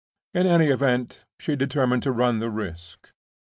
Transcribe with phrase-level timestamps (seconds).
[0.33, 3.11] In any event, she determined to run the risk.